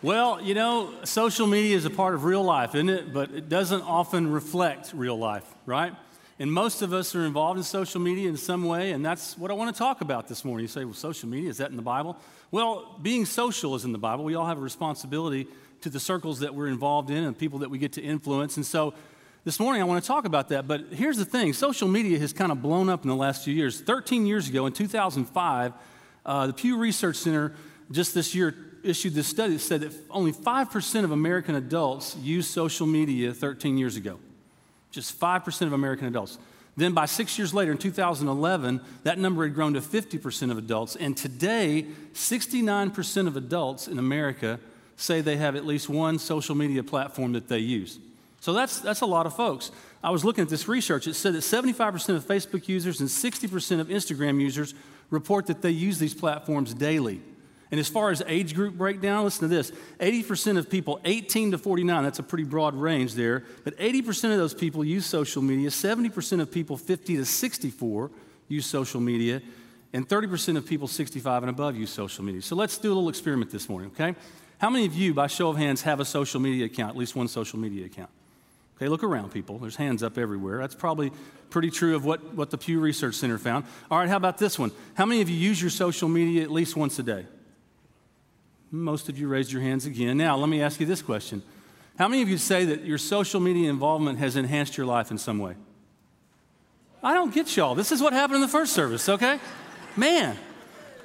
[0.00, 3.12] Well, you know, social media is a part of real life, isn't it?
[3.12, 5.92] But it doesn't often reflect real life, right?
[6.38, 9.50] And most of us are involved in social media in some way, and that's what
[9.50, 10.62] I want to talk about this morning.
[10.62, 12.16] You say, well, social media, is that in the Bible?
[12.52, 14.22] Well, being social is in the Bible.
[14.22, 15.48] We all have a responsibility
[15.80, 18.56] to the circles that we're involved in and people that we get to influence.
[18.56, 18.94] And so
[19.42, 20.68] this morning I want to talk about that.
[20.68, 23.54] But here's the thing social media has kind of blown up in the last few
[23.54, 23.80] years.
[23.80, 25.72] 13 years ago, in 2005,
[26.24, 27.56] uh, the Pew Research Center
[27.90, 32.50] just this year issued this study that said that only 5% of American adults used
[32.50, 34.18] social media 13 years ago.
[34.90, 36.38] Just 5% of American adults.
[36.76, 40.94] Then, by six years later, in 2011, that number had grown to 50% of adults.
[40.94, 44.60] And today, 69% of adults in America
[44.96, 47.98] say they have at least one social media platform that they use.
[48.40, 49.72] So that's, that's a lot of folks.
[50.02, 51.08] I was looking at this research.
[51.08, 54.74] It said that 75% of Facebook users and 60% of Instagram users
[55.10, 57.20] report that they use these platforms daily.
[57.70, 61.58] And as far as age group breakdown, listen to this 80% of people 18 to
[61.58, 65.68] 49, that's a pretty broad range there, but 80% of those people use social media,
[65.68, 68.10] 70% of people 50 to 64
[68.48, 69.42] use social media,
[69.92, 72.40] and 30% of people 65 and above use social media.
[72.40, 74.14] So let's do a little experiment this morning, okay?
[74.58, 77.14] How many of you, by show of hands, have a social media account, at least
[77.14, 78.10] one social media account?
[78.76, 79.58] Okay, look around, people.
[79.58, 80.58] There's hands up everywhere.
[80.58, 81.12] That's probably
[81.50, 83.64] pretty true of what, what the Pew Research Center found.
[83.90, 84.70] All right, how about this one?
[84.94, 87.26] How many of you use your social media at least once a day?
[88.70, 90.16] Most of you raised your hands again.
[90.16, 91.42] Now, let me ask you this question
[91.98, 95.18] How many of you say that your social media involvement has enhanced your life in
[95.18, 95.54] some way?
[97.02, 97.74] I don't get y'all.
[97.74, 99.38] This is what happened in the first service, okay?
[99.96, 100.36] Man,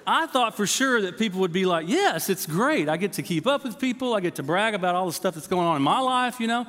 [0.06, 2.90] I thought for sure that people would be like, yes, it's great.
[2.90, 4.14] I get to keep up with people.
[4.14, 6.48] I get to brag about all the stuff that's going on in my life, you
[6.48, 6.66] know?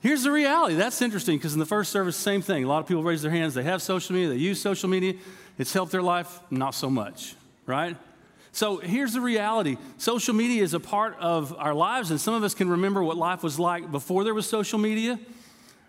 [0.00, 0.74] Here's the reality.
[0.74, 2.64] That's interesting because in the first service, same thing.
[2.64, 3.54] A lot of people raise their hands.
[3.54, 5.14] They have social media, they use social media.
[5.58, 7.34] It's helped their life, not so much,
[7.66, 7.96] right?
[8.56, 12.42] So here's the reality social media is a part of our lives, and some of
[12.42, 15.20] us can remember what life was like before there was social media.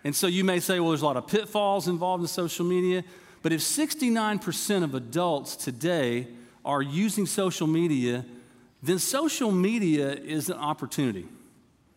[0.04, 3.04] And so you may say, well, there's a lot of pitfalls involved in social media.
[3.40, 6.28] But if 69% of adults today
[6.62, 8.26] are using social media,
[8.82, 11.26] then social media is an opportunity.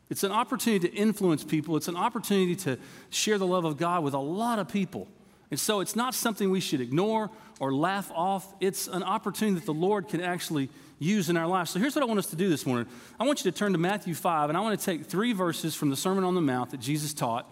[0.09, 2.77] It's an opportunity to influence people, it's an opportunity to
[3.09, 5.09] share the love of God with a lot of people.
[5.51, 7.29] And so it's not something we should ignore
[7.59, 8.51] or laugh off.
[8.59, 11.71] It's an opportunity that the Lord can actually use in our lives.
[11.71, 12.87] So here's what I want us to do this morning.
[13.19, 15.75] I want you to turn to Matthew 5, and I want to take three verses
[15.75, 17.51] from the Sermon on the Mount that Jesus taught.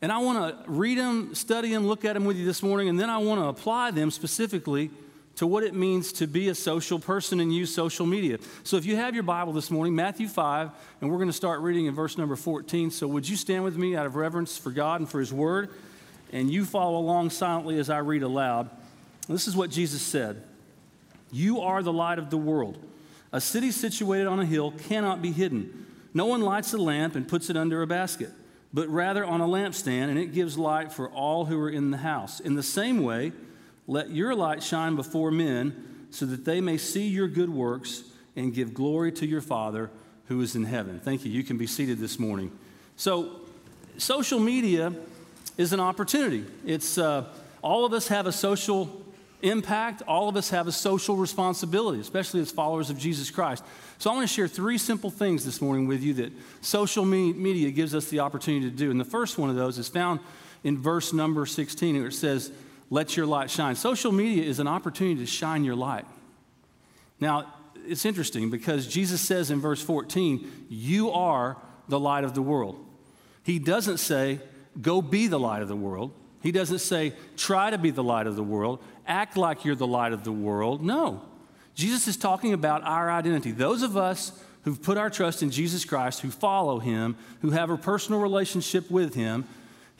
[0.00, 2.88] And I want to read them, study them, look at them with you this morning,
[2.88, 4.90] and then I want to apply them specifically
[5.36, 8.38] to what it means to be a social person and use social media.
[8.64, 10.70] So if you have your Bible this morning, Matthew 5,
[11.00, 12.90] and we're going to start reading in verse number 14.
[12.90, 15.70] So would you stand with me out of reverence for God and for His Word?
[16.32, 18.70] And you follow along silently as I read aloud.
[19.28, 20.42] This is what Jesus said
[21.30, 22.78] You are the light of the world.
[23.32, 25.86] A city situated on a hill cannot be hidden.
[26.12, 28.30] No one lights a lamp and puts it under a basket,
[28.74, 31.96] but rather on a lampstand, and it gives light for all who are in the
[31.96, 32.40] house.
[32.40, 33.32] In the same way,
[33.86, 38.04] let your light shine before men so that they may see your good works
[38.36, 39.90] and give glory to your Father
[40.26, 41.00] who is in heaven.
[41.00, 41.30] Thank you.
[41.30, 42.52] You can be seated this morning.
[42.96, 43.40] So,
[43.96, 44.92] social media
[45.56, 46.44] is an opportunity.
[46.64, 47.26] It's uh,
[47.62, 49.02] all of us have a social
[49.42, 53.64] impact, all of us have a social responsibility, especially as followers of Jesus Christ.
[53.98, 57.70] So, I want to share three simple things this morning with you that social media
[57.70, 58.90] gives us the opportunity to do.
[58.90, 60.20] And the first one of those is found
[60.64, 62.52] in verse number 16, where it says,
[62.92, 63.74] let your light shine.
[63.74, 66.04] Social media is an opportunity to shine your light.
[67.20, 67.54] Now,
[67.86, 71.56] it's interesting because Jesus says in verse 14, You are
[71.88, 72.84] the light of the world.
[73.44, 74.40] He doesn't say,
[74.80, 76.12] Go be the light of the world.
[76.42, 79.86] He doesn't say, Try to be the light of the world, act like you're the
[79.86, 80.82] light of the world.
[80.82, 81.22] No.
[81.74, 83.50] Jesus is talking about our identity.
[83.52, 84.32] Those of us
[84.64, 88.90] who've put our trust in Jesus Christ, who follow him, who have a personal relationship
[88.90, 89.46] with him,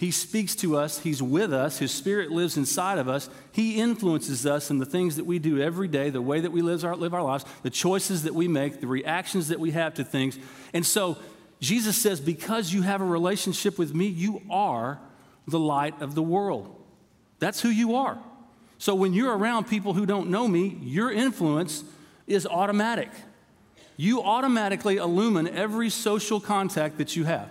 [0.02, 3.30] he speaks to us, He's with us, His Spirit lives inside of us.
[3.52, 6.60] He influences us in the things that we do every day, the way that we
[6.60, 9.94] live our, live our lives, the choices that we make, the reactions that we have
[9.94, 10.40] to things.
[10.74, 11.18] And so
[11.62, 14.98] Jesus says, Because you have a relationship with me, you are
[15.46, 16.74] the light of the world.
[17.38, 18.18] That's who you are.
[18.78, 21.84] So when you're around people who don't know me, your influence
[22.26, 23.10] is automatic.
[23.96, 27.48] You automatically illumine every social contact that you have.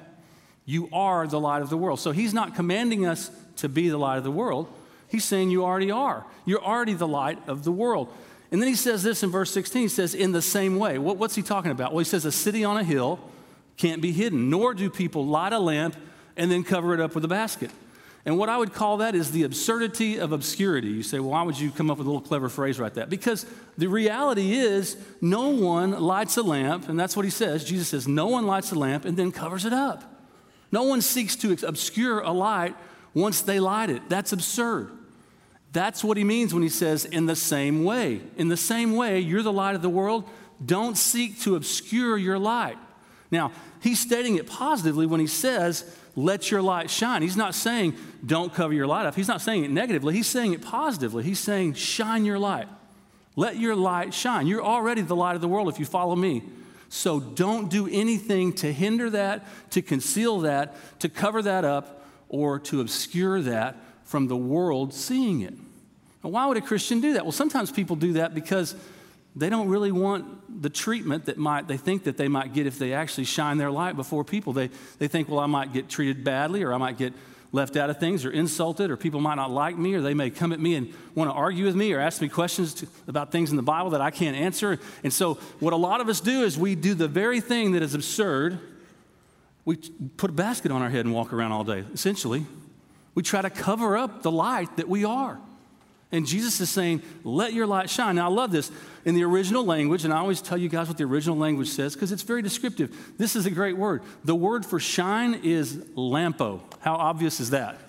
[0.66, 2.02] You are the light of the world.
[2.02, 4.68] So he's not commanding us to be the light of the world.
[5.08, 6.26] He's saying you already are.
[6.46, 8.14] You're already the light of the world.
[8.52, 9.84] And then he says this in verse 16.
[9.84, 10.98] He says, in the same way.
[10.98, 11.94] What, what's he talking about?
[11.94, 13.20] Well, he says, a city on a hill
[13.82, 15.96] can't be hidden, nor do people light a lamp
[16.38, 17.72] and then cover it up with a basket.
[18.24, 20.90] And what I would call that is the absurdity of obscurity.
[20.90, 23.10] You say, well, why would you come up with a little clever phrase like that?
[23.10, 23.48] Because
[23.80, 27.64] the reality is, no one lights a lamp, and that's what he says.
[27.64, 30.04] Jesus says, no one lights a lamp and then covers it up.
[30.72, 32.76] No one seeks to obscure a light
[33.16, 34.08] once they light it.
[34.08, 34.92] That's absurd.
[35.74, 38.22] That's what he means when he says, in the same way.
[38.38, 40.30] In the same way, you're the light of the world.
[40.64, 42.78] Don't seek to obscure your light.
[43.32, 45.86] Now, he's stating it positively when he says,
[46.16, 47.22] let your light shine.
[47.22, 47.96] He's not saying,
[48.26, 49.16] don't cover your light up.
[49.16, 50.14] He's not saying it negatively.
[50.14, 51.24] He's saying it positively.
[51.24, 52.68] He's saying, shine your light.
[53.38, 54.48] Let your light shine.
[54.48, 56.44] You're already the light of the world if you follow me.
[56.90, 62.60] So don't do anything to hinder that, to conceal that, to cover that up, or
[62.60, 65.54] to obscure that from the world seeing it.
[66.22, 67.24] Now, why would a Christian do that?
[67.24, 68.76] Well, sometimes people do that because
[69.36, 72.78] they don't really want the treatment that might they think that they might get if
[72.78, 74.54] they actually shine their light before people.
[74.54, 74.70] They,
[75.00, 77.14] they think, well, I might get treated badly or I might get
[77.54, 80.30] left out of things or insulted or people might not like me or they may
[80.30, 83.32] come at me and want to argue with me or ask me questions to, about
[83.32, 84.80] things in the Bible that I can't answer.
[85.04, 87.82] And so what a lot of us do is we do the very thing that
[87.82, 88.60] is absurd.
[89.66, 89.78] We
[90.18, 92.46] put a basket on our head and walk around all day, essentially.
[93.16, 95.40] We try to cover up the light that we are.
[96.12, 98.16] And Jesus is saying, let your light shine.
[98.16, 98.70] Now, I love this.
[99.06, 101.94] In the original language, and I always tell you guys what the original language says
[101.94, 103.14] because it's very descriptive.
[103.18, 104.04] This is a great word.
[104.24, 106.60] The word for shine is lampo.
[106.82, 107.80] How obvious is that?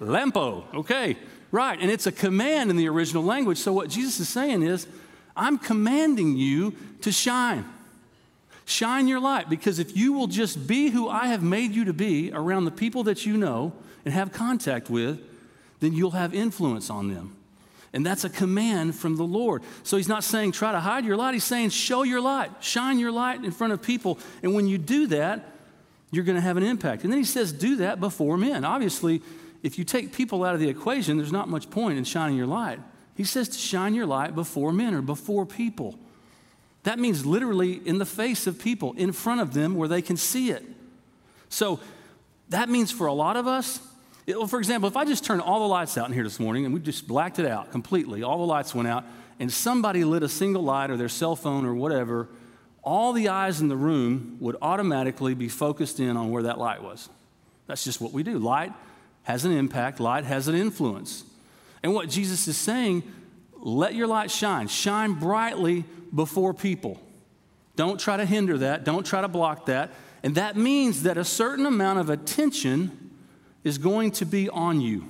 [0.00, 1.16] lampo, okay,
[1.50, 1.78] right.
[1.80, 3.58] And it's a command in the original language.
[3.58, 4.86] So, what Jesus is saying is,
[5.36, 7.64] I'm commanding you to shine.
[8.64, 11.92] Shine your light because if you will just be who I have made you to
[11.92, 13.72] be around the people that you know
[14.04, 15.20] and have contact with,
[15.78, 17.35] then you'll have influence on them.
[17.92, 19.62] And that's a command from the Lord.
[19.82, 21.34] So he's not saying try to hide your light.
[21.34, 24.18] He's saying show your light, shine your light in front of people.
[24.42, 25.52] And when you do that,
[26.10, 27.04] you're going to have an impact.
[27.04, 28.64] And then he says, do that before men.
[28.64, 29.22] Obviously,
[29.62, 32.46] if you take people out of the equation, there's not much point in shining your
[32.46, 32.78] light.
[33.16, 35.98] He says to shine your light before men or before people.
[36.84, 40.16] That means literally in the face of people, in front of them where they can
[40.16, 40.64] see it.
[41.48, 41.80] So
[42.50, 43.80] that means for a lot of us,
[44.26, 46.64] it, for example, if I just turned all the lights out in here this morning
[46.64, 49.04] and we just blacked it out completely, all the lights went out,
[49.38, 52.28] and somebody lit a single light or their cell phone or whatever,
[52.82, 56.82] all the eyes in the room would automatically be focused in on where that light
[56.82, 57.08] was.
[57.66, 58.38] That's just what we do.
[58.38, 58.72] Light
[59.24, 61.24] has an impact, light has an influence.
[61.82, 63.02] And what Jesus is saying,
[63.58, 64.68] let your light shine.
[64.68, 65.84] Shine brightly
[66.14, 67.00] before people.
[67.74, 69.90] Don't try to hinder that, don't try to block that.
[70.22, 73.05] And that means that a certain amount of attention
[73.66, 75.04] is going to be on you.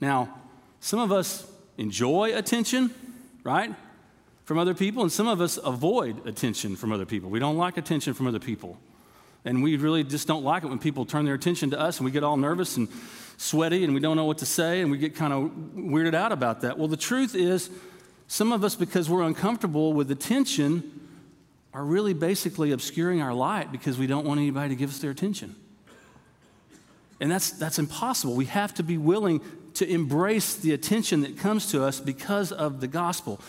[0.00, 0.32] Now,
[0.78, 1.44] some of us
[1.76, 2.94] enjoy attention,
[3.42, 3.74] right,
[4.44, 7.28] from other people, and some of us avoid attention from other people.
[7.28, 8.78] We don't like attention from other people.
[9.44, 12.04] And we really just don't like it when people turn their attention to us and
[12.04, 12.86] we get all nervous and
[13.36, 16.30] sweaty and we don't know what to say and we get kind of weirded out
[16.30, 16.78] about that.
[16.78, 17.68] Well, the truth is,
[18.28, 21.00] some of us, because we're uncomfortable with attention,
[21.74, 25.10] are really basically obscuring our light because we don't want anybody to give us their
[25.10, 25.56] attention.
[27.22, 28.34] And that's, that's impossible.
[28.34, 29.40] We have to be willing
[29.74, 33.40] to embrace the attention that comes to us because of the gospel.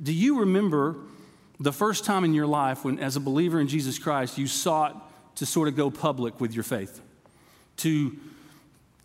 [0.00, 0.94] Do you remember
[1.58, 5.36] the first time in your life when, as a believer in Jesus Christ, you sought
[5.38, 7.02] to sort of go public with your faith?
[7.78, 8.16] To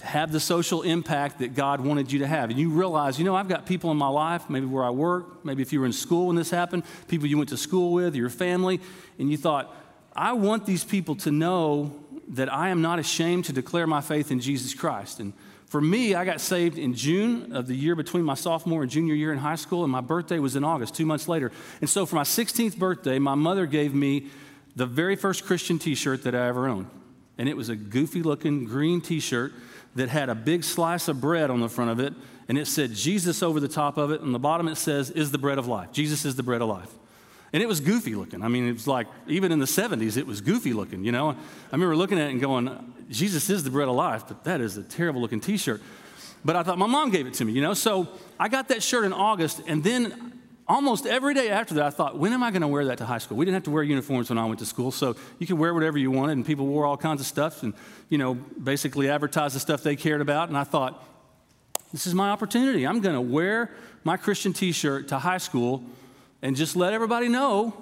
[0.02, 2.52] have the social impact that God wanted you to have.
[2.52, 5.44] And you realize, you know, I've got people in my life, maybe where I work,
[5.44, 8.13] maybe if you were in school when this happened, people you went to school with,
[8.13, 8.80] your family,
[9.18, 9.75] and you thought,
[10.16, 14.31] I want these people to know that I am not ashamed to declare my faith
[14.31, 15.19] in Jesus Christ.
[15.19, 15.33] And
[15.67, 19.13] for me, I got saved in June of the year between my sophomore and junior
[19.13, 21.51] year in high school, and my birthday was in August, two months later.
[21.81, 24.27] And so for my 16th birthday, my mother gave me
[24.75, 26.87] the very first Christian t shirt that I ever owned.
[27.37, 29.53] And it was a goofy looking green t shirt
[29.95, 32.13] that had a big slice of bread on the front of it,
[32.47, 34.21] and it said Jesus over the top of it.
[34.21, 35.91] And the bottom it says, is the bread of life.
[35.91, 36.91] Jesus is the bread of life.
[37.56, 38.44] And it was goofy looking.
[38.44, 41.30] I mean, it was like, even in the 70s, it was goofy looking, you know?
[41.30, 41.35] I
[41.71, 44.76] remember looking at it and going, Jesus is the bread of life, but that is
[44.76, 45.81] a terrible looking t shirt.
[46.44, 47.74] But I thought my mom gave it to me, you know?
[47.74, 50.33] So I got that shirt in August, and then
[50.68, 53.06] almost every day after that, I thought, when am I going to wear that to
[53.06, 53.38] high school?
[53.38, 55.74] We didn't have to wear uniforms when I went to school, so you could wear
[55.74, 57.74] whatever you wanted, and people wore all kinds of stuff and,
[58.09, 60.50] you know, basically advertised the stuff they cared about.
[60.50, 61.02] And I thought,
[61.94, 62.85] this is my opportunity.
[62.85, 63.71] I'm going to wear
[64.04, 65.85] my Christian t shirt to high school
[66.45, 67.73] and just let everybody know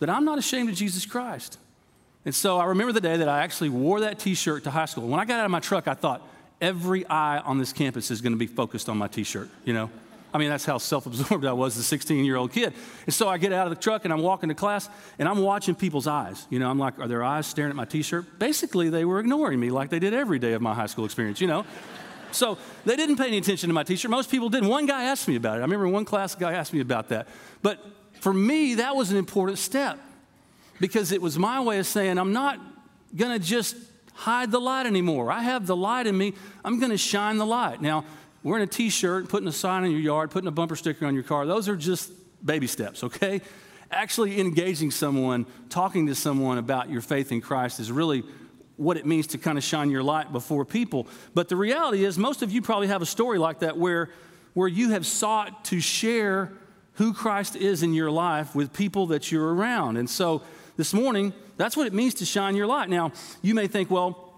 [0.00, 1.56] that I'm not ashamed of Jesus Christ.
[2.24, 4.86] And so I remember the day that I actually wore that t shirt to high
[4.86, 5.06] school.
[5.06, 6.20] When I got out of my truck, I thought,
[6.60, 9.72] every eye on this campus is going to be focused on my t shirt, you
[9.72, 9.88] know?
[10.34, 12.74] I mean, that's how self absorbed I was as a 16 year old kid.
[13.06, 14.88] And so I get out of the truck and I'm walking to class
[15.20, 16.44] and I'm watching people's eyes.
[16.50, 18.40] You know, I'm like, are their eyes staring at my t shirt?
[18.40, 21.40] Basically, they were ignoring me like they did every day of my high school experience,
[21.40, 21.64] you know?
[22.32, 24.10] So they didn't pay any attention to my t shirt.
[24.10, 24.68] Most people didn't.
[24.68, 25.60] One guy asked me about it.
[25.60, 27.28] I remember one class guy asked me about that.
[27.62, 27.78] But
[28.20, 29.98] for me, that was an important step
[30.80, 32.58] because it was my way of saying, I'm not
[33.14, 33.76] going to just
[34.14, 35.30] hide the light anymore.
[35.30, 36.34] I have the light in me.
[36.64, 37.80] I'm going to shine the light.
[37.80, 38.04] Now,
[38.42, 41.14] wearing a t shirt, putting a sign in your yard, putting a bumper sticker on
[41.14, 42.10] your car, those are just
[42.44, 43.40] baby steps, okay?
[43.90, 48.22] Actually, engaging someone, talking to someone about your faith in Christ is really
[48.76, 51.08] what it means to kind of shine your light before people.
[51.34, 54.10] But the reality is, most of you probably have a story like that where,
[54.54, 56.52] where you have sought to share
[56.98, 59.96] who Christ is in your life with people that you're around.
[59.96, 60.42] And so
[60.76, 62.88] this morning, that's what it means to shine your light.
[62.88, 64.34] Now, you may think, well,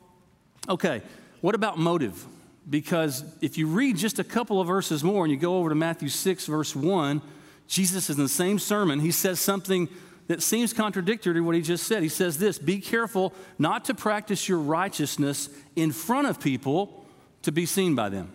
[0.69, 1.01] okay,
[1.41, 2.23] what about motive?
[2.69, 5.75] Because if you read just a couple of verses more and you go over to
[5.75, 7.23] Matthew 6, verse 1,
[7.67, 9.01] Jesus is in the same sermon.
[9.01, 9.89] He says something
[10.27, 12.03] that seems contradictory to what he just said.
[12.03, 17.07] He says this Be careful not to practice your righteousness in front of people
[17.43, 18.33] to be seen by them.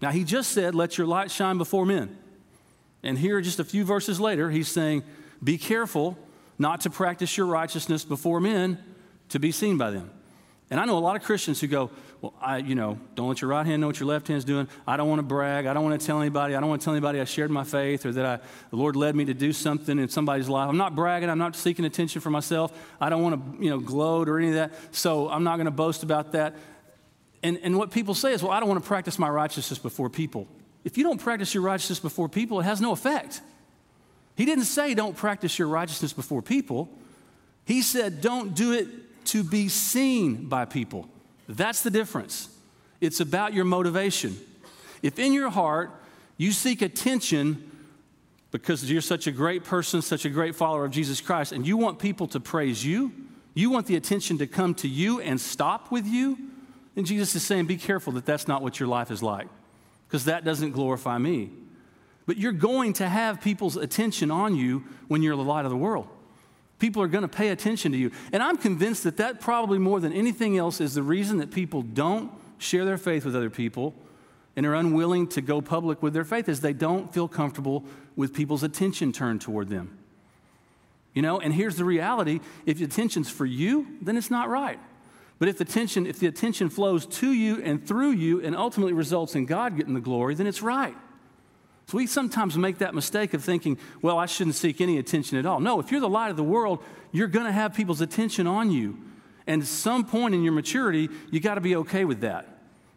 [0.00, 2.16] Now, he just said, Let your light shine before men.
[3.06, 5.04] And here, just a few verses later, he's saying,
[5.42, 6.18] Be careful
[6.58, 8.82] not to practice your righteousness before men
[9.28, 10.10] to be seen by them.
[10.70, 13.40] And I know a lot of Christians who go, Well, I, you know, don't let
[13.40, 14.66] your right hand know what your left hand's doing.
[14.88, 15.66] I don't want to brag.
[15.66, 16.56] I don't want to tell anybody.
[16.56, 18.96] I don't want to tell anybody I shared my faith or that I, the Lord
[18.96, 20.68] led me to do something in somebody's life.
[20.68, 21.30] I'm not bragging.
[21.30, 22.76] I'm not seeking attention for myself.
[23.00, 24.72] I don't want to, you know, gloat or any of that.
[24.90, 26.56] So I'm not going to boast about that.
[27.44, 30.10] And, and what people say is, Well, I don't want to practice my righteousness before
[30.10, 30.48] people.
[30.86, 33.40] If you don't practice your righteousness before people, it has no effect.
[34.36, 36.88] He didn't say don't practice your righteousness before people.
[37.64, 38.86] He said don't do it
[39.26, 41.08] to be seen by people.
[41.48, 42.48] That's the difference.
[43.00, 44.36] It's about your motivation.
[45.02, 45.90] If in your heart
[46.36, 47.68] you seek attention
[48.52, 51.76] because you're such a great person, such a great follower of Jesus Christ, and you
[51.76, 53.10] want people to praise you,
[53.54, 56.38] you want the attention to come to you and stop with you,
[56.94, 59.48] then Jesus is saying, be careful that that's not what your life is like,
[60.06, 61.50] because that doesn't glorify me.
[62.26, 65.76] But you're going to have people's attention on you when you're the light of the
[65.76, 66.08] world.
[66.78, 68.10] People are going to pay attention to you.
[68.32, 71.82] And I'm convinced that that probably more than anything else is the reason that people
[71.82, 73.94] don't share their faith with other people
[74.56, 77.84] and are unwilling to go public with their faith is they don't feel comfortable
[78.16, 79.96] with people's attention turned toward them.
[81.14, 84.78] You know, and here's the reality, if attention's for you, then it's not right.
[85.38, 88.92] But if the attention if the attention flows to you and through you and ultimately
[88.92, 90.96] results in God getting the glory, then it's right.
[91.86, 95.46] So we sometimes make that mistake of thinking, well, I shouldn't seek any attention at
[95.46, 95.60] all.
[95.60, 98.72] No, if you're the light of the world, you're going to have people's attention on
[98.72, 98.98] you.
[99.46, 102.48] And at some point in your maturity, you got to be okay with that,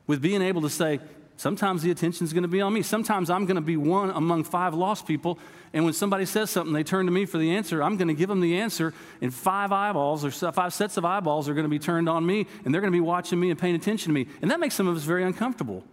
[0.07, 0.99] with being able to say,
[1.39, 2.81] sometimes the attention is going to be on me.
[2.81, 5.39] Sometimes I'm going to be one among five lost people.
[5.71, 7.81] And when somebody says something, they turn to me for the answer.
[7.81, 11.47] I'm going to give them the answer, and five eyeballs or five sets of eyeballs
[11.47, 13.57] are going to be turned on me, and they're going to be watching me and
[13.57, 14.27] paying attention to me.
[14.41, 15.85] And that makes some of us very uncomfortable.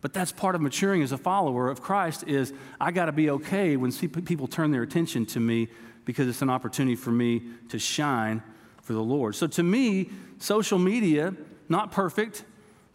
[0.00, 3.30] But that's part of maturing as a follower of Christ is I got to be
[3.30, 5.68] okay when people turn their attention to me
[6.04, 8.42] because it's an opportunity for me to shine
[8.82, 9.36] for the Lord.
[9.36, 11.36] So to me, social media,
[11.68, 12.42] not perfect,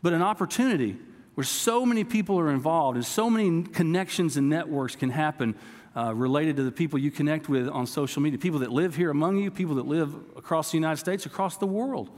[0.01, 0.97] but an opportunity
[1.37, 5.53] where so many people are involved and so many connections and networks can happen
[5.95, 9.11] uh, related to the people you connect with on social media, people that live here
[9.11, 12.09] among you, people that live across the United States, across the world.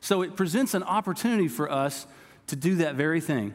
[0.00, 2.08] So it presents an opportunity for us
[2.48, 3.54] to do that very thing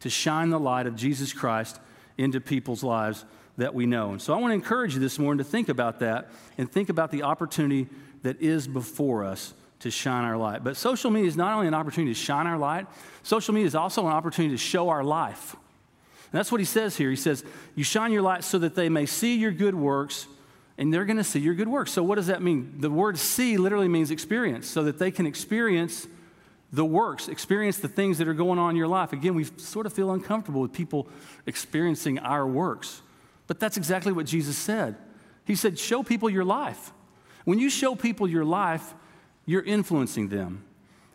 [0.00, 1.78] to shine the light of Jesus Christ
[2.16, 3.26] into people's lives
[3.58, 4.12] that we know.
[4.12, 6.88] And so I want to encourage you this morning to think about that and think
[6.88, 7.86] about the opportunity
[8.22, 10.64] that is before us to shine our light.
[10.64, 12.86] But social media is not only an opportunity to shine our light,
[13.22, 15.54] social media is also an opportunity to show our life.
[16.30, 17.10] And that's what he says here.
[17.10, 17.44] He says,
[17.74, 20.26] You shine your light so that they may see your good works,
[20.76, 21.92] and they're going to see your good works.
[21.92, 22.74] So, what does that mean?
[22.80, 26.06] The word see literally means experience, so that they can experience
[26.70, 29.14] the works, experience the things that are going on in your life.
[29.14, 31.08] Again, we sort of feel uncomfortable with people
[31.46, 33.00] experiencing our works.
[33.46, 34.96] But that's exactly what Jesus said.
[35.46, 36.92] He said, Show people your life.
[37.46, 38.94] When you show people your life,
[39.48, 40.62] you're influencing them.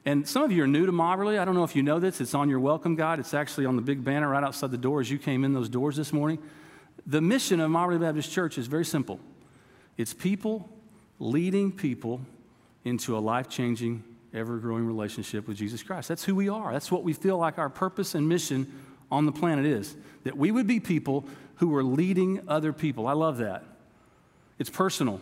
[0.05, 1.37] And some of you are new to Mobberly.
[1.37, 2.19] I don't know if you know this.
[2.19, 3.19] It's on your welcome guide.
[3.19, 5.69] It's actually on the big banner right outside the door as you came in those
[5.69, 6.39] doors this morning.
[7.05, 9.19] The mission of Mobberly Baptist Church is very simple
[9.97, 10.67] it's people
[11.19, 12.21] leading people
[12.83, 16.09] into a life changing ever growing relationship with Jesus Christ.
[16.09, 16.73] That's who we are.
[16.73, 20.49] That's what we feel like our purpose and mission on the planet is that we
[20.49, 23.05] would be people who are leading other people.
[23.05, 23.63] I love that.
[24.57, 25.21] It's personal.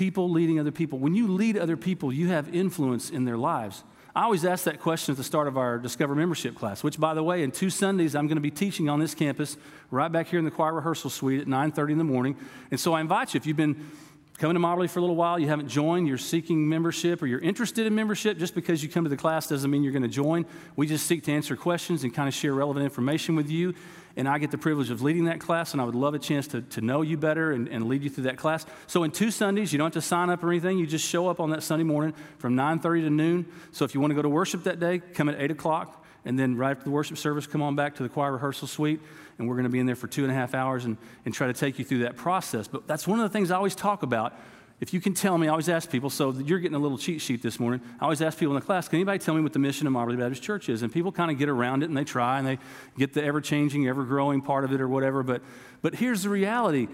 [0.00, 0.98] People leading other people.
[0.98, 3.84] When you lead other people, you have influence in their lives.
[4.16, 7.12] I always ask that question at the start of our Discover membership class, which, by
[7.12, 9.58] the way, in two Sundays, I'm going to be teaching on this campus
[9.90, 12.34] right back here in the choir rehearsal suite at 9.30 in the morning.
[12.70, 13.90] And so I invite you, if you've been
[14.38, 17.38] coming to Mobberly for a little while, you haven't joined, you're seeking membership or you're
[17.38, 20.08] interested in membership, just because you come to the class doesn't mean you're going to
[20.08, 20.46] join.
[20.76, 23.74] We just seek to answer questions and kind of share relevant information with you.
[24.16, 26.48] And I get the privilege of leading that class, and I would love a chance
[26.48, 28.66] to, to know you better and, and lead you through that class.
[28.86, 30.78] So in two Sundays, you don't have to sign up or anything.
[30.78, 33.46] You just show up on that Sunday morning from 9.30 to noon.
[33.72, 36.04] So if you want to go to worship that day, come at 8 o'clock.
[36.24, 39.00] And then right after the worship service, come on back to the choir rehearsal suite
[39.40, 41.32] and we're going to be in there for two and a half hours and, and
[41.32, 42.68] try to take you through that process.
[42.68, 44.34] But that's one of the things I always talk about.
[44.80, 47.20] If you can tell me, I always ask people, so you're getting a little cheat
[47.20, 47.82] sheet this morning.
[48.00, 49.92] I always ask people in the class, can anybody tell me what the mission of
[49.92, 50.82] Mobberly Baptist Church is?
[50.82, 52.58] And people kind of get around it and they try and they
[52.96, 55.22] get the ever changing, ever growing part of it or whatever.
[55.22, 55.42] But,
[55.82, 56.88] but here's the reality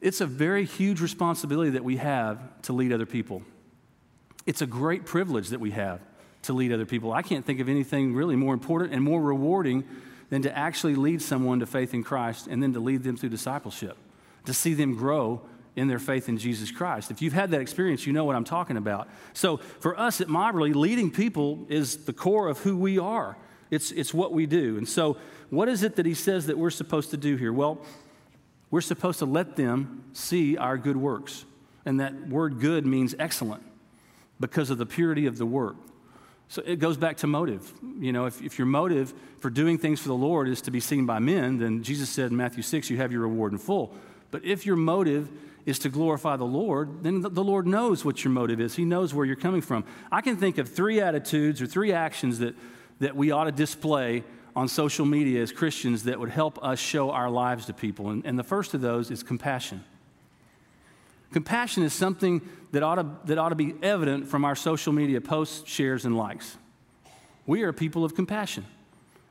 [0.00, 3.42] it's a very huge responsibility that we have to lead other people.
[4.46, 6.00] It's a great privilege that we have
[6.42, 7.12] to lead other people.
[7.12, 9.84] I can't think of anything really more important and more rewarding
[10.30, 13.28] than to actually lead someone to faith in Christ and then to lead them through
[13.28, 13.96] discipleship,
[14.46, 15.42] to see them grow
[15.74, 17.10] in their faith in Jesus Christ.
[17.10, 19.08] If you've had that experience, you know what I'm talking about.
[19.32, 23.36] So for us at Mobberly, leading people is the core of who we are.
[23.70, 24.76] It's, it's what we do.
[24.76, 25.16] And so,
[25.48, 27.52] what is it that he says that we're supposed to do here?
[27.52, 27.78] Well,
[28.70, 31.44] we're supposed to let them see our good works.
[31.84, 33.62] And that word good means excellent
[34.40, 35.76] because of the purity of the work.
[36.48, 37.72] So it goes back to motive.
[37.98, 40.80] You know, if, if your motive for doing things for the Lord is to be
[40.80, 43.94] seen by men, then Jesus said in Matthew 6, you have your reward in full.
[44.30, 45.30] But if your motive
[45.64, 48.74] is to glorify the Lord, then the Lord knows what your motive is.
[48.74, 49.84] He knows where you're coming from.
[50.10, 52.54] I can think of three attitudes or three actions that,
[52.98, 57.10] that we ought to display on social media as Christians that would help us show
[57.10, 58.10] our lives to people.
[58.10, 59.84] And, and the first of those is compassion.
[61.32, 62.42] Compassion is something
[62.72, 66.16] that ought, to, that ought to be evident from our social media posts, shares, and
[66.16, 66.56] likes.
[67.46, 68.66] We are people of compassion.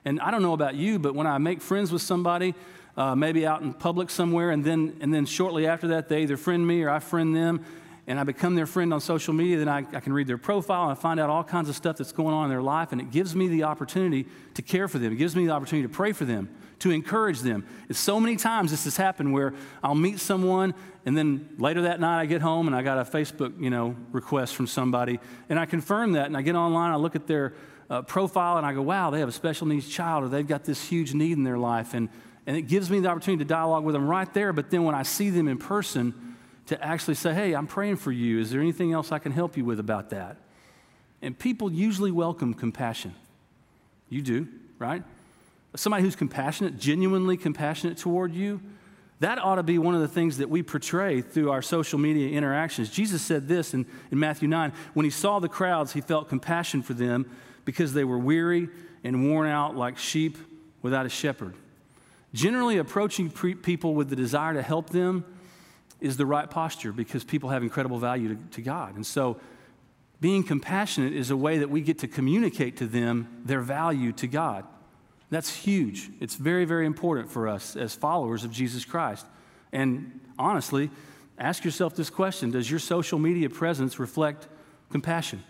[0.03, 2.55] And I don't know about you, but when I make friends with somebody,
[2.97, 6.37] uh, maybe out in public somewhere, and then, and then shortly after that, they either
[6.37, 7.63] friend me or I friend them,
[8.07, 10.83] and I become their friend on social media, then I, I can read their profile
[10.83, 12.99] and I find out all kinds of stuff that's going on in their life, and
[12.99, 15.13] it gives me the opportunity to care for them.
[15.13, 16.49] It gives me the opportunity to pray for them
[16.81, 17.65] to encourage them.
[17.89, 20.73] It's so many times this has happened where I'll meet someone
[21.05, 23.95] and then later that night I get home and I got a Facebook, you know,
[24.11, 27.53] request from somebody and I confirm that and I get online, I look at their
[27.89, 30.63] uh, profile and I go, wow, they have a special needs child or they've got
[30.63, 31.93] this huge need in their life.
[31.93, 32.09] And,
[32.45, 34.51] and it gives me the opportunity to dialogue with them right there.
[34.53, 36.31] But then when I see them in person,
[36.67, 38.39] to actually say, hey, I'm praying for you.
[38.39, 40.37] Is there anything else I can help you with about that?
[41.21, 43.13] And people usually welcome compassion.
[44.09, 44.47] You do,
[44.79, 45.03] right?
[45.75, 48.59] somebody who's compassionate, genuinely compassionate toward you,
[49.19, 52.29] that ought to be one of the things that we portray through our social media
[52.29, 52.89] interactions.
[52.89, 56.81] Jesus said this in, in Matthew 9 when he saw the crowds, he felt compassion
[56.81, 57.29] for them
[57.63, 58.67] because they were weary
[59.03, 60.37] and worn out like sheep
[60.81, 61.53] without a shepherd.
[62.33, 65.25] Generally, approaching pre- people with the desire to help them
[65.99, 68.95] is the right posture because people have incredible value to, to God.
[68.95, 69.39] And so,
[70.19, 74.27] being compassionate is a way that we get to communicate to them their value to
[74.27, 74.65] God.
[75.31, 76.11] That's huge.
[76.19, 79.25] It's very, very important for us as followers of Jesus Christ.
[79.71, 80.91] And honestly,
[81.39, 84.47] ask yourself this question Does your social media presence reflect
[84.91, 85.43] compassion?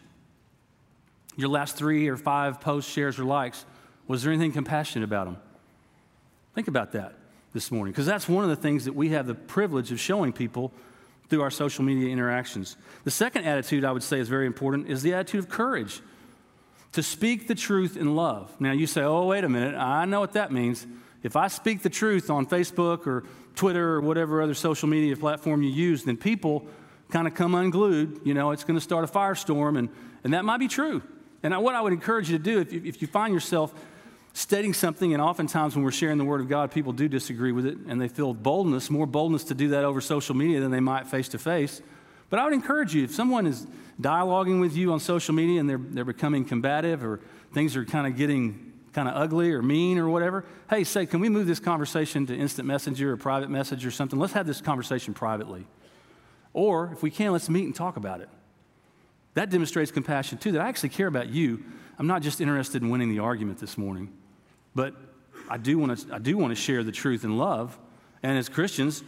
[1.35, 3.65] Your last three or five posts, shares, or likes,
[4.07, 5.37] was there anything compassionate about them?
[6.53, 7.13] Think about that
[7.53, 10.33] this morning, because that's one of the things that we have the privilege of showing
[10.33, 10.71] people
[11.29, 12.75] through our social media interactions.
[13.03, 16.01] The second attitude I would say is very important is the attitude of courage
[16.91, 18.53] to speak the truth in love.
[18.59, 20.85] Now you say, oh, wait a minute, I know what that means.
[21.23, 23.23] If I speak the truth on Facebook or
[23.55, 26.65] Twitter or whatever other social media platform you use, then people
[27.11, 28.21] kind of come unglued.
[28.25, 29.89] You know, it's going to start a firestorm, and,
[30.23, 31.01] and that might be true.
[31.43, 33.73] And I, what I would encourage you to do, if you, if you find yourself
[34.33, 37.65] stating something, and oftentimes when we're sharing the Word of God, people do disagree with
[37.65, 40.79] it, and they feel boldness, more boldness to do that over social media than they
[40.79, 41.81] might face to face.
[42.29, 43.67] But I would encourage you, if someone is
[43.99, 47.19] dialoguing with you on social media and they're, they're becoming combative or
[47.53, 51.19] things are kind of getting kind of ugly or mean or whatever, hey, say, can
[51.19, 54.17] we move this conversation to instant messenger or private message or something?
[54.17, 55.67] Let's have this conversation privately.
[56.53, 58.29] Or if we can, let's meet and talk about it.
[59.33, 61.63] That demonstrates compassion too, that I actually care about you.
[61.99, 64.11] I'm not just interested in winning the argument this morning,
[64.75, 64.93] but
[65.49, 67.77] I do want to, I do want to share the truth in love.
[68.23, 69.03] And as Christians,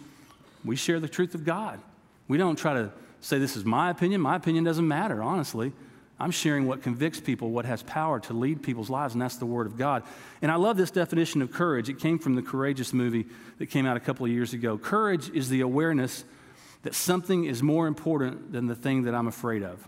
[0.65, 1.79] we share the truth of God.
[2.27, 4.21] We don't try to say this is my opinion.
[4.21, 5.71] My opinion doesn't matter, honestly.
[6.19, 9.45] I'm sharing what convicts people, what has power to lead people's lives, and that's the
[9.45, 10.03] Word of God.
[10.41, 11.89] And I love this definition of courage.
[11.89, 13.25] It came from the Courageous movie
[13.57, 14.77] that came out a couple of years ago.
[14.77, 16.23] Courage is the awareness
[16.83, 19.85] that something is more important than the thing that I'm afraid of.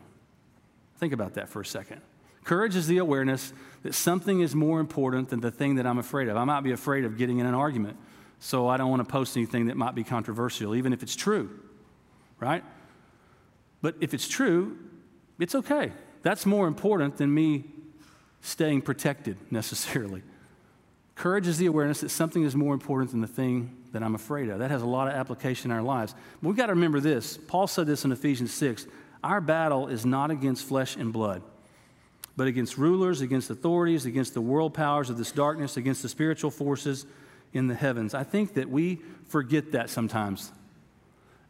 [0.97, 2.01] Think about that for a second.
[2.43, 3.53] Courage is the awareness
[3.86, 6.38] that something is more important than the thing that I'm afraid of.
[6.38, 7.98] I might be afraid of getting in an argument,
[8.39, 11.52] so I don't want to post anything that might be controversial, even if it's true,
[12.39, 12.63] right?
[13.84, 14.76] But if it's true,
[15.38, 15.91] it's okay.
[16.24, 17.65] That's more important than me
[18.41, 20.24] staying protected necessarily.
[21.13, 24.50] Courage is the awareness that something is more important than the thing that I'm afraid
[24.50, 24.58] of.
[24.58, 26.15] That has a lot of application in our lives.
[26.41, 27.38] But we've got to remember this.
[27.38, 28.88] Paul said this in Ephesians 6
[29.24, 31.43] Our battle is not against flesh and blood,
[32.38, 36.52] but against rulers, against authorities, against the world powers of this darkness, against the spiritual
[36.52, 37.06] forces
[37.54, 38.13] in the heavens.
[38.13, 40.52] I think that we forget that sometimes.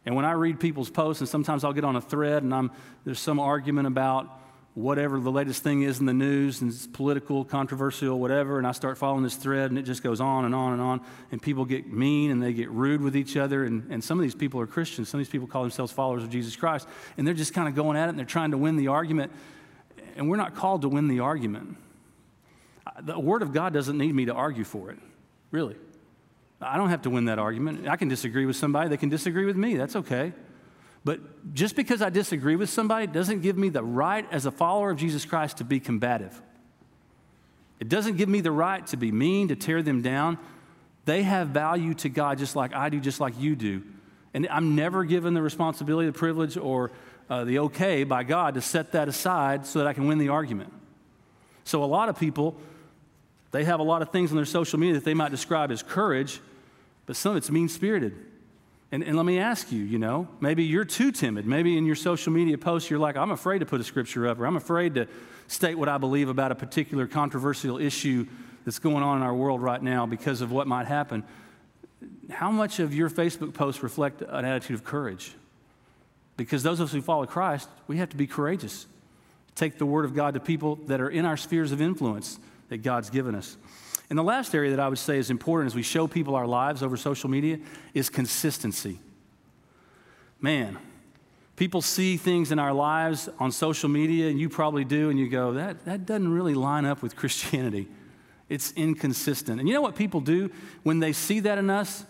[0.04, 2.70] And when I read people's posts, and sometimes I'll get on a thread and I'm,
[3.04, 4.40] there's some argument about
[4.74, 8.72] whatever the latest thing is in the news and it's political, controversial, whatever, and I
[8.72, 11.00] start following this thread and it just goes on and on and on,
[11.32, 13.64] and people get mean and they get rude with each other.
[13.64, 16.22] And, and some of these people are Christians, some of these people call themselves followers
[16.22, 18.58] of Jesus Christ, and they're just kind of going at it and they're trying to
[18.58, 19.32] win the argument.
[20.16, 21.76] And we're not called to win the argument.
[23.02, 24.98] The Word of God doesn't need me to argue for it,
[25.50, 25.76] really.
[26.60, 27.86] I don't have to win that argument.
[27.86, 29.76] I can disagree with somebody, they can disagree with me.
[29.76, 30.32] That's okay.
[31.04, 34.90] But just because I disagree with somebody doesn't give me the right as a follower
[34.90, 36.42] of Jesus Christ to be combative.
[37.78, 40.38] It doesn't give me the right to be mean, to tear them down.
[41.04, 43.82] They have value to God just like I do, just like you do.
[44.34, 46.90] And I'm never given the responsibility, the privilege, or
[47.28, 50.28] uh, the okay by God to set that aside so that I can win the
[50.28, 50.72] argument.
[51.64, 52.56] So a lot of people,
[53.50, 55.82] they have a lot of things on their social media that they might describe as
[55.82, 56.40] courage,
[57.06, 58.14] but some of it's mean spirited.
[58.92, 61.44] And, and, let me ask you, you know, maybe you're too timid.
[61.44, 64.38] Maybe in your social media posts, you're like, I'm afraid to put a scripture up,
[64.38, 65.08] or I'm afraid to
[65.48, 68.26] state what I believe about a particular controversial issue
[68.64, 71.24] that's going on in our world right now because of what might happen.
[72.30, 75.32] How much of your Facebook posts reflect an attitude of courage?
[76.36, 78.86] Because those of us who follow Christ, we have to be courageous.
[79.54, 82.78] Take the word of God to people that are in our spheres of influence that
[82.78, 83.56] God's given us.
[84.10, 86.46] And the last area that I would say is important as we show people our
[86.46, 87.58] lives over social media
[87.94, 89.00] is consistency.
[90.40, 90.78] Man,
[91.56, 95.28] people see things in our lives on social media, and you probably do, and you
[95.28, 97.88] go, that, that doesn't really line up with Christianity.
[98.48, 99.58] It's inconsistent.
[99.58, 100.50] And you know what people do
[100.84, 102.04] when they see that in us?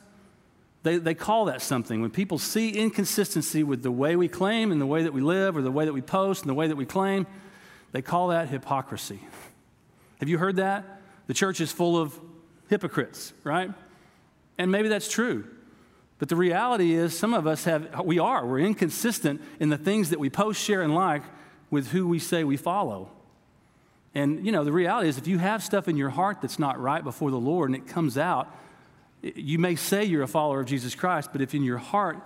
[0.86, 2.00] They, they call that something.
[2.00, 5.56] When people see inconsistency with the way we claim and the way that we live,
[5.56, 7.26] or the way that we post and the way that we claim,
[7.92, 9.20] they call that hypocrisy.
[10.20, 10.96] Have you heard that?
[11.26, 12.18] the church is full of
[12.68, 13.70] hypocrites, right?
[14.58, 15.46] And maybe that's true.
[16.18, 20.10] But the reality is, some of us have, we are, we're inconsistent in the things
[20.10, 21.22] that we post, share, and like
[21.70, 23.10] with who we say we follow.
[24.14, 26.80] And, you know, the reality is, if you have stuff in your heart that's not
[26.80, 28.48] right before the Lord and it comes out,
[29.34, 32.18] you may say you're a follower of Jesus Christ, but if in your heart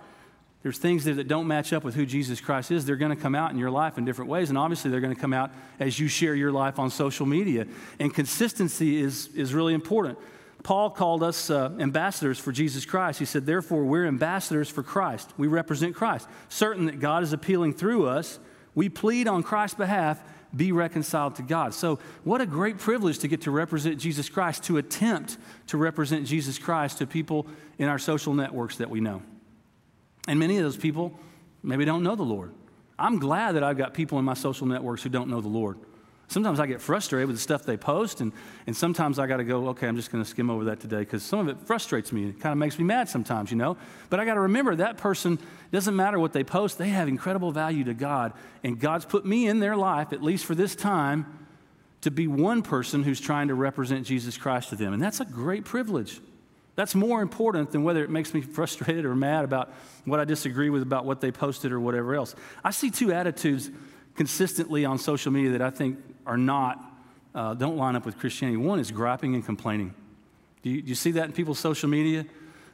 [0.63, 3.33] there's things that don't match up with who Jesus Christ is, they're going to come
[3.33, 4.49] out in your life in different ways.
[4.49, 7.65] And obviously, they're going to come out as you share your life on social media.
[7.99, 10.19] And consistency is, is really important.
[10.61, 13.17] Paul called us uh, ambassadors for Jesus Christ.
[13.17, 15.31] He said, Therefore, we're ambassadors for Christ.
[15.35, 16.27] We represent Christ.
[16.49, 18.39] Certain that God is appealing through us,
[18.75, 20.21] we plead on Christ's behalf
[20.55, 21.73] be reconciled to God.
[21.73, 25.37] So, what a great privilege to get to represent Jesus Christ, to attempt
[25.67, 29.21] to represent Jesus Christ to people in our social networks that we know.
[30.27, 31.17] And many of those people
[31.63, 32.53] maybe don't know the Lord.
[32.99, 35.77] I'm glad that I've got people in my social networks who don't know the Lord.
[36.31, 38.31] Sometimes I get frustrated with the stuff they post, and,
[38.65, 40.99] and sometimes I got to go, okay, I'm just going to skim over that today
[40.99, 42.29] because some of it frustrates me.
[42.29, 43.75] It kind of makes me mad sometimes, you know?
[44.09, 45.39] But I got to remember that person,
[45.73, 48.31] doesn't matter what they post, they have incredible value to God.
[48.63, 51.25] And God's put me in their life, at least for this time,
[51.99, 54.93] to be one person who's trying to represent Jesus Christ to them.
[54.93, 56.21] And that's a great privilege.
[56.77, 59.73] That's more important than whether it makes me frustrated or mad about
[60.05, 62.35] what I disagree with about what they posted or whatever else.
[62.63, 63.69] I see two attitudes
[64.15, 66.83] consistently on social media that I think are not,
[67.33, 68.57] uh, don't line up with Christianity.
[68.57, 69.93] One is griping and complaining.
[70.63, 72.25] Do you, do you see that in people's social media?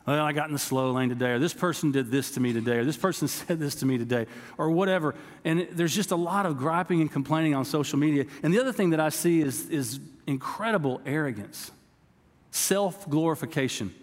[0.06, 2.54] Well, I got in the slow lane today, or this person did this to me
[2.54, 4.26] today, or this person said this to me today,
[4.58, 5.16] or whatever.
[5.44, 8.26] And there's just a lot of griping and complaining on social media.
[8.42, 11.72] And the other thing that I see is, is incredible arrogance
[12.52, 13.94] self glorification,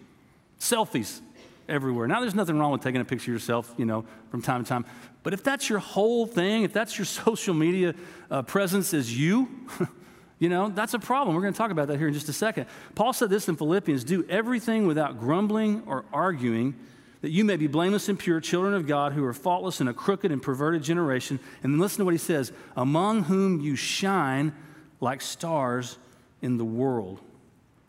[0.60, 1.20] selfies
[1.68, 2.06] everywhere.
[2.06, 4.68] Now, there's nothing wrong with taking a picture of yourself, you know, from time to
[4.68, 4.84] time.
[5.24, 7.96] But if that's your whole thing, if that's your social media
[8.30, 9.48] uh, presence is you,
[10.38, 11.34] you know, that's a problem.
[11.34, 12.66] We're going to talk about that here in just a second.
[12.94, 16.76] Paul said this in Philippians do everything without grumbling or arguing,
[17.22, 19.94] that you may be blameless and pure, children of God who are faultless in a
[19.94, 21.40] crooked and perverted generation.
[21.62, 24.52] And then listen to what he says among whom you shine
[25.00, 25.96] like stars
[26.42, 27.20] in the world.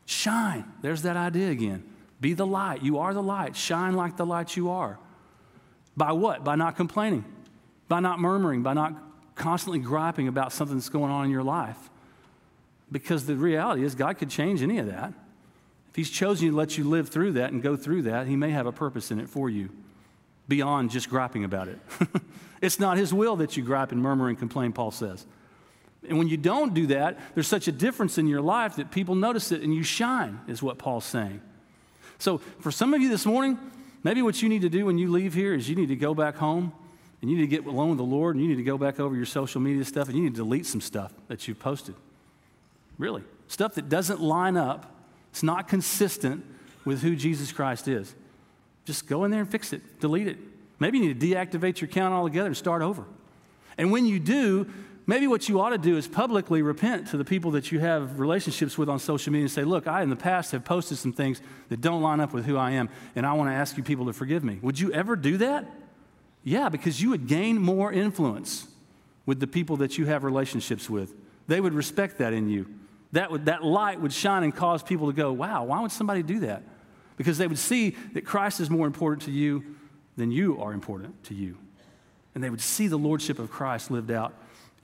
[0.06, 0.64] Shine.
[0.82, 1.84] There's that idea again.
[2.22, 2.82] Be the light.
[2.82, 3.58] You are the light.
[3.58, 4.98] Shine like the light you are.
[5.98, 6.44] By what?
[6.44, 7.26] By not complaining,
[7.88, 8.94] by not murmuring, by not
[9.36, 11.78] constantly griping about something that's going on in your life.
[12.92, 15.14] Because the reality is, God could change any of that.
[15.90, 18.52] If He's chosen to let you live through that and go through that, He may
[18.52, 19.70] have a purpose in it for you.
[20.48, 21.80] beyond just griping about it.
[22.62, 25.26] it's not His will that you gripe and murmur and complain, Paul says.
[26.08, 29.16] And when you don't do that, there's such a difference in your life that people
[29.16, 31.42] notice it and you shine, is what Paul's saying.
[32.20, 33.60] So, for some of you this morning,
[34.06, 36.14] maybe what you need to do when you leave here is you need to go
[36.14, 36.72] back home
[37.22, 39.00] and you need to get alone with the Lord and you need to go back
[39.00, 41.96] over your social media stuff and you need to delete some stuff that you've posted.
[43.00, 43.24] Really.
[43.48, 44.96] Stuff that doesn't line up,
[45.32, 46.46] it's not consistent
[46.86, 48.14] with who Jesus Christ is.
[48.86, 50.38] Just go in there and fix it, delete it.
[50.78, 53.06] Maybe you need to deactivate your account altogether and start over.
[53.76, 54.72] And when you do,
[55.08, 58.20] maybe what you ought to do is publicly repent to the people that you have
[58.20, 61.14] relationships with on social media and say, Look, I in the past have posted some
[61.14, 63.84] things that don't line up with who I am, and I want to ask you
[63.84, 64.60] people to forgive me.
[64.62, 65.66] Would you ever do that?
[66.44, 68.68] Yeah, because you would gain more influence
[69.26, 71.14] with the people that you have relationships with.
[71.48, 72.68] They would respect that in you.
[73.12, 76.24] That, would, that light would shine and cause people to go, Wow, why would somebody
[76.24, 76.64] do that?
[77.18, 79.76] Because they would see that Christ is more important to you
[80.18, 81.58] than you are important to you.
[82.34, 84.34] And they would see the lordship of Christ lived out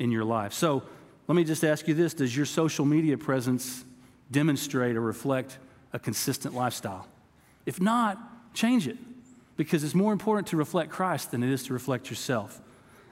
[0.02, 0.52] in your life.
[0.52, 0.82] So
[1.28, 3.86] let me just ask you this Does your social media presence
[4.32, 5.60] demonstrate or reflect
[5.94, 7.08] a consistent lifestyle?
[7.66, 8.98] If not, change it
[9.58, 12.60] because it's more important to reflect Christ than it is to reflect yourself.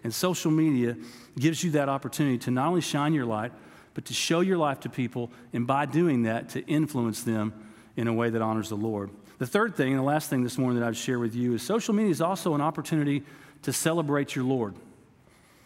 [0.03, 0.97] And social media
[1.37, 3.51] gives you that opportunity to not only shine your light,
[3.93, 7.53] but to show your life to people, and by doing that, to influence them
[7.97, 9.11] in a way that honors the Lord.
[9.37, 11.61] The third thing, and the last thing this morning that I'd share with you, is
[11.61, 13.23] social media is also an opportunity
[13.63, 14.73] to celebrate your Lord.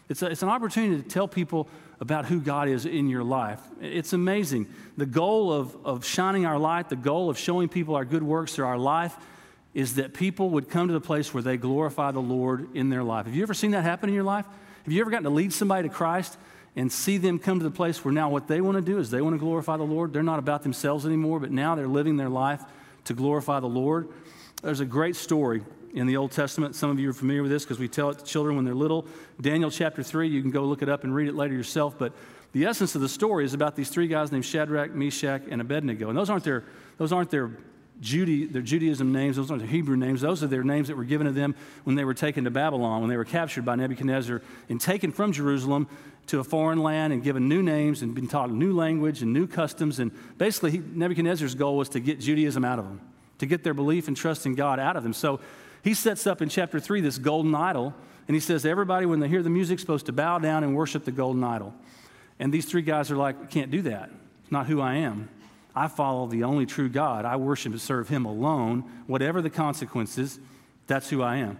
[0.08, 1.68] It's, a, it's an opportunity to tell people
[2.00, 3.60] about who God is in your life.
[3.80, 4.66] It's amazing.
[4.96, 8.54] The goal of, of shining our light, the goal of showing people our good works
[8.54, 9.16] through our life,
[9.72, 13.02] is that people would come to the place where they glorify the Lord in their
[13.02, 13.26] life.
[13.26, 14.46] Have you ever seen that happen in your life?
[14.84, 16.36] Have you ever gotten to lead somebody to Christ
[16.76, 19.10] and see them come to the place where now what they want to do is
[19.10, 20.12] they want to glorify the Lord?
[20.12, 22.62] They're not about themselves anymore, but now they're living their life
[23.04, 24.08] to glorify the Lord.
[24.62, 25.62] There's a great story
[25.94, 26.74] in the Old Testament.
[26.74, 28.74] Some of you are familiar with this because we tell it to children when they're
[28.74, 29.06] little.
[29.40, 31.94] Daniel chapter 3, you can go look it up and read it later yourself.
[31.96, 32.12] But
[32.52, 36.08] the essence of the story is about these three guys named Shadrach, Meshach, and Abednego.
[36.08, 36.64] And those aren't their,
[36.98, 37.56] those aren't their,
[38.00, 40.20] Judy, their Judaism names, those aren't their Hebrew names.
[40.20, 41.54] Those are their names that were given to them
[41.84, 45.32] when they were taken to Babylon, when they were captured by Nebuchadnezzar and taken from
[45.32, 45.88] Jerusalem
[46.26, 49.32] to a foreign land and given new names and been taught a new language and
[49.32, 50.00] new customs.
[50.00, 53.00] And basically, he, Nebuchadnezzar's goal was to get Judaism out of them,
[53.38, 55.12] to get their belief and trust in God out of them.
[55.12, 55.40] So
[55.84, 57.94] he sets up in chapter 3 this golden idol,
[58.26, 61.04] and he says, Everybody, when they hear the music, supposed to bow down and worship
[61.04, 61.74] the golden idol.
[62.38, 64.10] And these three guys are like, can't do that.
[64.42, 65.28] It's not who I am.
[65.76, 67.24] I follow the only true God.
[67.24, 68.84] I worship and serve him alone.
[69.06, 70.40] Whatever the consequences,
[70.86, 71.58] that's who I am.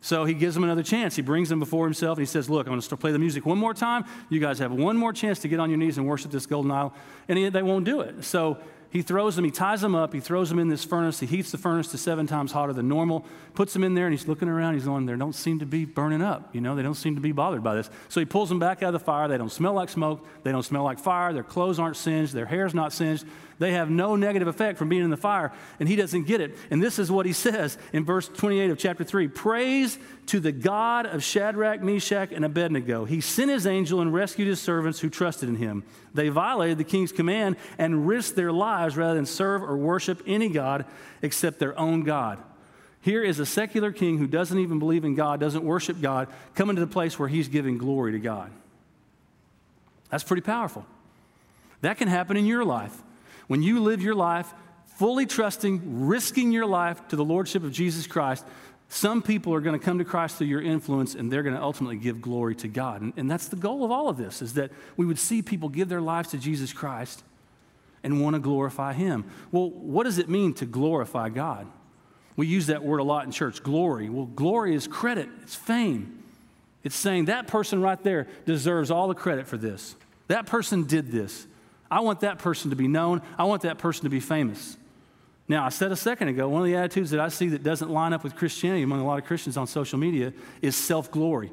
[0.00, 1.16] So he gives them another chance.
[1.16, 2.18] He brings them before himself.
[2.18, 4.04] And he says, Look, I'm going to play the music one more time.
[4.28, 6.70] You guys have one more chance to get on your knees and worship this golden
[6.70, 6.92] idol.
[7.28, 8.24] And he, they won't do it.
[8.24, 8.58] So
[8.94, 11.50] he throws them, he ties them up, he throws them in this furnace, he heats
[11.50, 14.48] the furnace to seven times hotter than normal, puts them in there, and he's looking
[14.48, 17.16] around, he's going, they don't seem to be burning up, you know, they don't seem
[17.16, 17.90] to be bothered by this.
[18.08, 20.52] So he pulls them back out of the fire, they don't smell like smoke, they
[20.52, 23.26] don't smell like fire, their clothes aren't singed, their hair's not singed,
[23.58, 26.56] they have no negative effect from being in the fire, and he doesn't get it.
[26.70, 30.52] And this is what he says in verse 28 of chapter 3 Praise to the
[30.52, 33.04] God of Shadrach, Meshach, and Abednego.
[33.04, 35.84] He sent his angel and rescued his servants who trusted in him.
[36.12, 40.48] They violated the king's command and risked their lives rather than serve or worship any
[40.48, 40.84] God
[41.22, 42.38] except their own God.
[43.00, 46.76] Here is a secular king who doesn't even believe in God, doesn't worship God, coming
[46.76, 48.50] to the place where he's giving glory to God.
[50.08, 50.86] That's pretty powerful.
[51.82, 52.96] That can happen in your life.
[53.46, 54.52] When you live your life
[54.96, 58.44] fully trusting, risking your life to the Lordship of Jesus Christ,
[58.88, 61.62] some people are going to come to Christ through your influence and they're going to
[61.62, 63.02] ultimately give glory to God.
[63.02, 65.68] And, and, that's the goal of all of this, is that we would see people
[65.68, 67.24] give their lives to Jesus Christ
[68.04, 69.24] and want to glorify Him.
[69.50, 71.66] Well, what does it mean to glorify God?
[72.36, 74.08] We use that word a lot in church glory.
[74.08, 76.22] Well, glory is credit, it's fame.
[76.82, 79.96] It's saying that person right there deserves all the credit for this.
[80.28, 81.46] That person did this.
[81.94, 83.22] I want that person to be known.
[83.38, 84.76] I want that person to be famous.
[85.46, 87.88] Now, I said a second ago, one of the attitudes that I see that doesn't
[87.88, 91.52] line up with Christianity among a lot of Christians on social media is self glory.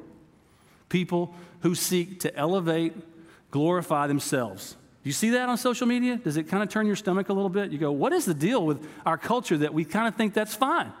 [0.88, 2.92] People who seek to elevate,
[3.52, 4.72] glorify themselves.
[4.72, 6.16] Do you see that on social media?
[6.16, 7.70] Does it kind of turn your stomach a little bit?
[7.70, 10.56] You go, what is the deal with our culture that we kind of think that's
[10.56, 10.92] fine?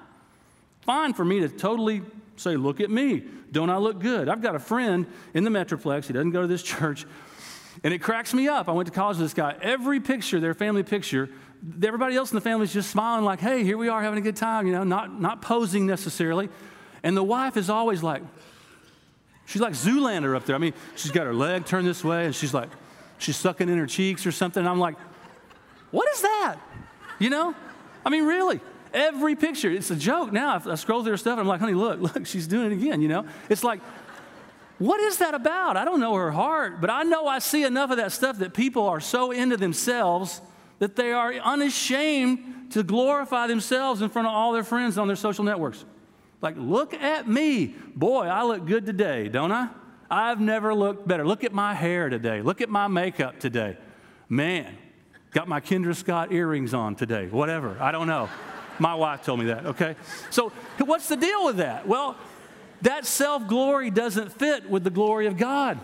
[0.82, 2.02] Fine for me to totally
[2.36, 3.24] say, look at me.
[3.50, 4.28] Don't I look good?
[4.28, 7.06] I've got a friend in the Metroplex, he doesn't go to this church,
[7.82, 8.68] and it cracks me up.
[8.68, 9.56] I went to college with this guy.
[9.60, 11.28] Every picture, their family picture,
[11.82, 14.22] everybody else in the family is just smiling, like, hey, here we are having a
[14.22, 16.48] good time, you know, not, not posing necessarily.
[17.02, 18.22] And the wife is always like,
[19.46, 20.54] she's like Zoolander up there.
[20.54, 22.68] I mean, she's got her leg turned this way, and she's like,
[23.18, 24.60] she's sucking in her cheeks or something.
[24.60, 24.96] And I'm like,
[25.90, 26.56] what is that?
[27.18, 27.54] You know?
[28.04, 28.60] I mean, really.
[28.94, 30.60] Every picture, it's a joke now.
[30.66, 33.00] I, I scroll through her stuff I'm like, honey, look, look, she's doing it again,
[33.00, 33.24] you know?
[33.48, 33.80] It's like,
[34.82, 35.76] what is that about?
[35.76, 38.52] I don't know her heart, but I know I see enough of that stuff that
[38.52, 40.40] people are so into themselves
[40.80, 45.16] that they are unashamed to glorify themselves in front of all their friends on their
[45.16, 45.84] social networks.
[46.40, 47.76] Like, look at me.
[47.94, 49.68] Boy, I look good today, don't I?
[50.10, 51.24] I've never looked better.
[51.24, 52.42] Look at my hair today.
[52.42, 53.78] Look at my makeup today.
[54.28, 54.76] Man,
[55.30, 57.28] got my Kendra Scott earrings on today.
[57.28, 57.76] Whatever.
[57.80, 58.28] I don't know.
[58.80, 59.94] My wife told me that, okay?
[60.30, 61.86] So, what's the deal with that?
[61.86, 62.16] Well,
[62.82, 65.80] that self glory doesn't fit with the glory of God.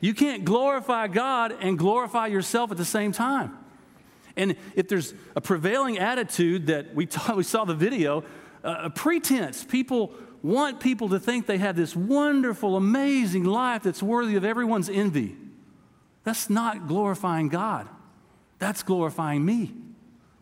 [0.00, 3.56] You can't glorify God and glorify yourself at the same time.
[4.36, 8.24] And if there's a prevailing attitude that we, we saw the video,
[8.62, 10.12] uh, a pretense, people
[10.42, 15.36] want people to think they have this wonderful, amazing life that's worthy of everyone's envy.
[16.24, 17.88] That's not glorifying God.
[18.58, 19.74] That's glorifying me.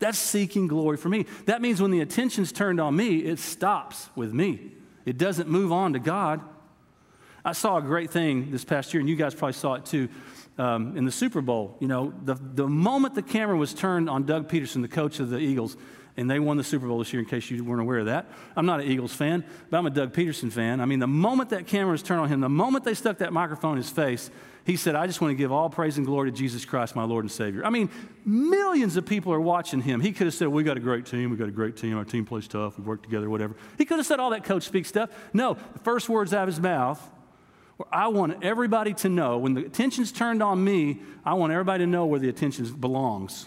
[0.01, 1.27] That's seeking glory for me.
[1.47, 4.73] That means when the attention's turned on me, it stops with me.
[5.05, 6.41] It doesn't move on to God.
[7.45, 10.09] I saw a great thing this past year, and you guys probably saw it too,
[10.59, 11.77] um, in the Super Bowl.
[11.81, 15.31] You know, the, the moment the camera was turned on Doug Pederson, the coach of
[15.31, 15.77] the Eagles,
[16.17, 18.27] and they won the Super Bowl this year, in case you weren't aware of that.
[18.55, 20.81] I'm not an Eagles fan, but I'm a Doug Pederson fan.
[20.81, 23.33] I mean, the moment that camera was turned on him, the moment they stuck that
[23.33, 24.31] microphone in his face,
[24.65, 27.03] he said, I just want to give all praise and glory to Jesus Christ, my
[27.03, 27.65] Lord and Savior.
[27.65, 27.91] I mean,
[28.25, 30.01] millions of people are watching him.
[30.01, 31.31] He could have said, We got a great team.
[31.31, 31.97] We got a great team.
[31.97, 32.79] Our team plays tough.
[32.79, 33.57] We work together, whatever.
[33.77, 35.11] He could have said all that coach speak stuff.
[35.33, 37.01] No, the first words out of his mouth
[37.77, 41.83] were, I want everybody to know, when the attention's turned on me, I want everybody
[41.85, 43.47] to know where the attention belongs.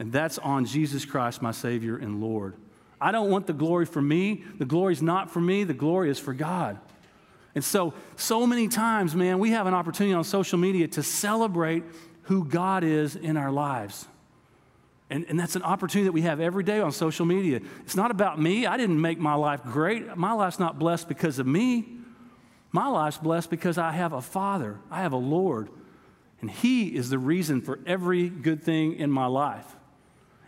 [0.00, 2.54] And that's on Jesus Christ, my Savior and Lord.
[2.98, 4.42] I don't want the glory for me.
[4.58, 6.78] The glory is not for me, the glory is for God.
[7.54, 11.84] And so, so many times, man, we have an opportunity on social media to celebrate
[12.22, 14.06] who God is in our lives.
[15.10, 17.60] And, and that's an opportunity that we have every day on social media.
[17.80, 18.66] It's not about me.
[18.66, 20.16] I didn't make my life great.
[20.16, 21.98] My life's not blessed because of me.
[22.72, 25.68] My life's blessed because I have a Father, I have a Lord,
[26.40, 29.76] and He is the reason for every good thing in my life.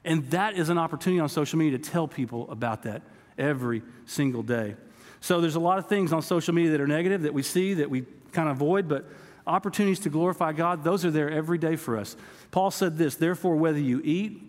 [0.05, 3.03] And that is an opportunity on social media to tell people about that
[3.39, 4.77] every single day.
[5.21, 7.75] So there's a lot of things on social media that are negative that we see
[7.75, 9.09] that we kind of avoid, but
[9.47, 12.17] opportunities to glorify God, those are there every day for us.
[12.51, 14.43] Paul said this Therefore, whether you eat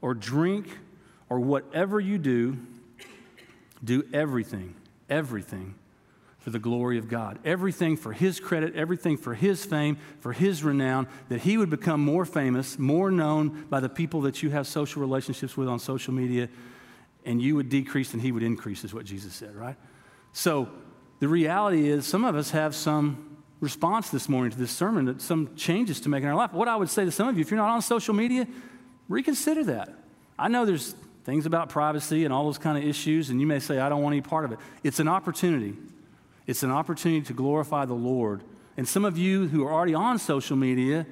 [0.00, 0.66] or drink
[1.28, 2.58] or whatever you do,
[3.84, 4.74] do everything,
[5.08, 5.74] everything
[6.46, 7.40] for the glory of God.
[7.44, 12.00] Everything for His credit, everything for His fame, for His renown, that He would become
[12.00, 16.14] more famous, more known by the people that you have social relationships with on social
[16.14, 16.48] media,
[17.24, 19.74] and you would decrease and He would increase, is what Jesus said, right?
[20.34, 20.68] So
[21.18, 25.20] the reality is, some of us have some response this morning to this sermon, that
[25.20, 26.52] some changes to make in our life.
[26.52, 28.46] What I would say to some of you, if you're not on social media,
[29.08, 29.92] reconsider that.
[30.38, 33.58] I know there's things about privacy and all those kind of issues, and you may
[33.58, 34.60] say, I don't want any part of it.
[34.84, 35.74] It's an opportunity.
[36.46, 38.42] It's an opportunity to glorify the Lord.
[38.76, 41.06] And some of you who are already on social media,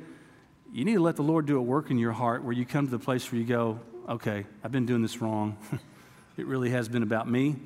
[0.72, 2.86] you need to let the Lord do a work in your heart where you come
[2.86, 5.56] to the place where you go, okay, I've been doing this wrong.
[6.36, 7.56] it really has been about me.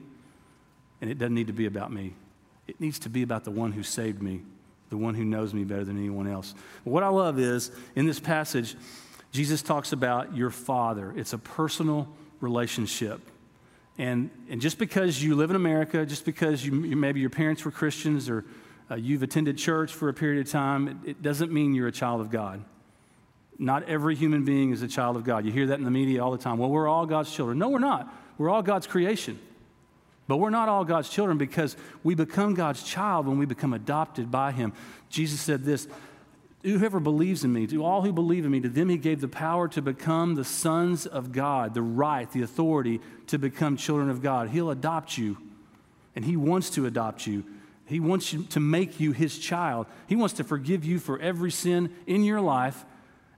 [1.00, 2.14] And it doesn't need to be about me.
[2.66, 4.42] It needs to be about the one who saved me,
[4.90, 6.54] the one who knows me better than anyone else.
[6.85, 8.76] But what I love is in this passage,
[9.33, 11.12] Jesus talks about your father.
[11.16, 12.09] It's a personal
[12.40, 13.20] relationship.
[13.99, 17.73] And, and just because you live in America, just because you, maybe your parents were
[17.73, 18.45] Christians or
[18.91, 21.93] uh, you've attended church for a period of time, it, it doesn't mean you're a
[21.93, 22.65] child of God.
[23.59, 25.45] Not every human being is a child of God.
[25.45, 26.59] You hear that in the media all the time.
[26.59, 27.59] Well, we're all God's children.
[27.59, 28.15] No, we're not.
[28.39, 29.41] We're all God's creation.
[30.29, 34.31] But we're not all God's children because we become God's child when we become adopted
[34.31, 34.75] by Him.
[35.09, 35.89] Jesus said this
[36.63, 39.29] Whoever believes in me, to all who believe in me, to them He gave the
[39.29, 44.23] power to become the sons of God, the right, the authority to become children of
[44.23, 44.51] God.
[44.51, 45.38] He'll adopt you,
[46.14, 47.45] and He wants to adopt you.
[47.87, 49.87] He wants you to make you His child.
[50.07, 52.85] He wants to forgive you for every sin in your life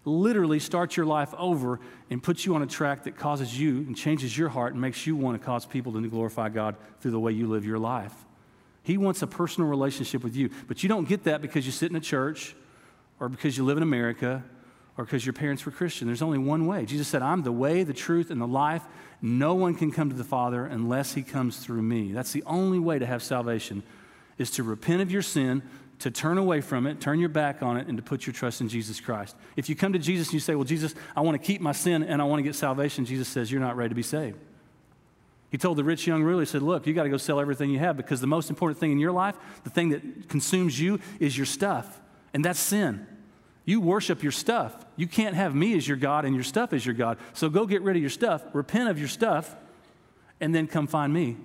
[0.04, 3.96] literally start your life over and puts you on a track that causes you and
[3.96, 7.20] changes your heart and makes you want to cause people to glorify God through the
[7.20, 8.14] way you live your life.
[8.82, 11.90] He wants a personal relationship with you, but you don't get that because you sit
[11.90, 12.56] in a church
[13.18, 14.42] or because you live in America
[15.00, 16.06] or because your parents were Christian.
[16.06, 16.84] There's only one way.
[16.84, 18.82] Jesus said, I'm the way, the truth, and the life.
[19.22, 22.12] No one can come to the Father unless he comes through me.
[22.12, 23.82] That's the only way to have salvation
[24.36, 25.62] is to repent of your sin,
[26.00, 28.60] to turn away from it, turn your back on it, and to put your trust
[28.60, 29.36] in Jesus Christ.
[29.56, 31.72] If you come to Jesus and you say, Well, Jesus, I want to keep my
[31.72, 34.36] sin and I want to get salvation, Jesus says, You're not ready to be saved.
[35.50, 37.70] He told the rich young ruler, He said, Look, you got to go sell everything
[37.70, 41.00] you have because the most important thing in your life, the thing that consumes you,
[41.20, 42.02] is your stuff.
[42.34, 43.06] And that's sin.
[43.70, 44.74] You worship your stuff.
[44.96, 47.18] You can't have me as your God and your stuff as your God.
[47.34, 49.54] So go get rid of your stuff, repent of your stuff,
[50.40, 51.36] and then come find me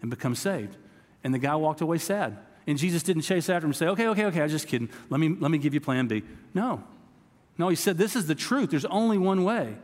[0.00, 0.76] and become saved.
[1.24, 2.38] And the guy walked away sad.
[2.68, 4.90] And Jesus didn't chase after him and say, okay, okay, okay, I was just kidding.
[5.10, 6.22] Let me, let me give you plan B.
[6.54, 6.84] No.
[7.58, 8.70] No, he said, this is the truth.
[8.70, 9.74] There's only one way.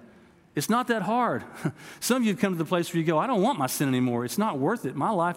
[0.54, 1.42] It's not that hard.
[1.98, 3.66] Some of you have come to the place where you go, I don't want my
[3.66, 4.24] sin anymore.
[4.24, 4.94] It's not worth it.
[4.94, 5.36] My life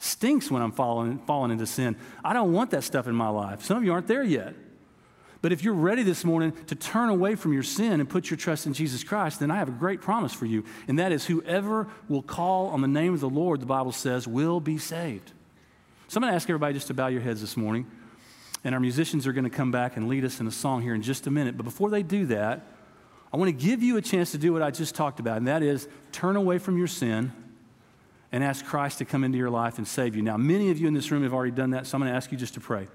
[0.00, 1.94] stinks when I'm falling, falling into sin.
[2.24, 3.62] I don't want that stuff in my life.
[3.62, 4.56] Some of you aren't there yet.
[5.42, 8.36] But if you're ready this morning to turn away from your sin and put your
[8.36, 10.64] trust in Jesus Christ, then I have a great promise for you.
[10.86, 14.28] And that is whoever will call on the name of the Lord, the Bible says,
[14.28, 15.32] will be saved.
[16.06, 17.90] So I'm going to ask everybody just to bow your heads this morning.
[18.62, 20.94] And our musicians are going to come back and lead us in a song here
[20.94, 21.56] in just a minute.
[21.56, 22.64] But before they do that,
[23.32, 25.48] I want to give you a chance to do what I just talked about, and
[25.48, 27.32] that is turn away from your sin
[28.30, 30.22] and ask Christ to come into your life and save you.
[30.22, 32.16] Now, many of you in this room have already done that, so I'm going to
[32.16, 32.86] ask you just to pray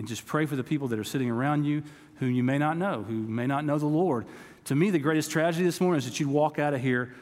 [0.00, 1.82] and just pray for the people that are sitting around you
[2.20, 4.24] whom you may not know, who may not know the Lord.
[4.64, 7.12] To me, the greatest tragedy this morning is that you'd walk out of here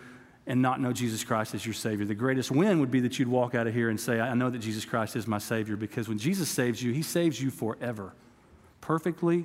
[0.47, 2.07] and not know Jesus Christ as your Savior.
[2.07, 4.49] The greatest win would be that you'd walk out of here and say, I know
[4.49, 8.12] that Jesus Christ is my Savior, because when Jesus saves you, He saves you forever.
[8.81, 9.45] Perfectly.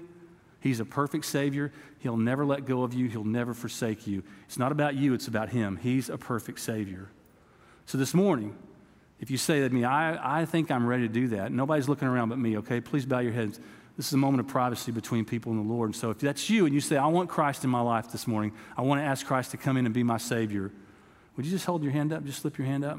[0.59, 1.71] He's a perfect Savior.
[1.97, 4.21] He'll never let go of you, He'll never forsake you.
[4.45, 5.79] It's not about you, it's about Him.
[5.81, 7.09] He's a perfect Savior.
[7.87, 8.55] So this morning,
[9.19, 12.07] if you say to me, I, I think I'm ready to do that, nobody's looking
[12.07, 12.81] around but me, okay?
[12.81, 13.59] Please bow your heads.
[13.95, 15.89] This is a moment of privacy between people and the Lord.
[15.89, 18.25] And so if that's you and you say, I want Christ in my life this
[18.27, 20.71] morning, I want to ask Christ to come in and be my Savior,
[21.35, 22.25] would you just hold your hand up?
[22.25, 22.97] Just slip your hand up.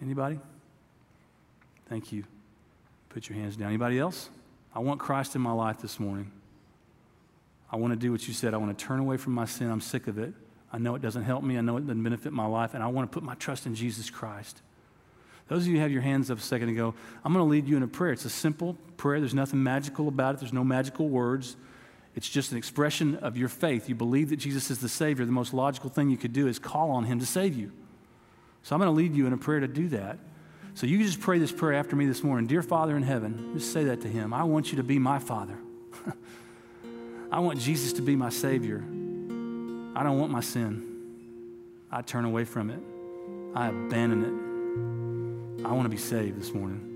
[0.00, 0.38] Anybody?
[1.88, 2.24] Thank you.
[3.08, 3.68] Put your hands down.
[3.68, 4.28] Anybody else?
[4.74, 6.30] I want Christ in my life this morning.
[7.70, 8.54] I want to do what you said.
[8.54, 9.70] I want to turn away from my sin.
[9.70, 10.32] I'm sick of it.
[10.72, 11.58] I know it doesn't help me.
[11.58, 13.74] I know it doesn't benefit my life, and I want to put my trust in
[13.74, 14.62] Jesus Christ.
[15.48, 16.94] Those of you who have your hands up a second ago,
[17.24, 18.12] I'm going to lead you in a prayer.
[18.12, 19.20] It's a simple prayer.
[19.20, 21.56] There's nothing magical about it, there's no magical words.
[22.14, 23.88] It's just an expression of your faith.
[23.88, 25.24] You believe that Jesus is the Savior.
[25.24, 27.72] The most logical thing you could do is call on Him to save you.
[28.62, 30.18] So I'm going to lead you in a prayer to do that.
[30.74, 32.46] So you can just pray this prayer after me this morning.
[32.46, 34.32] Dear Father in heaven, just say that to Him.
[34.32, 35.58] I want you to be my Father.
[37.32, 38.82] I want Jesus to be my Savior.
[39.94, 40.88] I don't want my sin.
[41.90, 42.80] I turn away from it.
[43.54, 45.66] I abandon it.
[45.66, 46.88] I want to be saved this morning.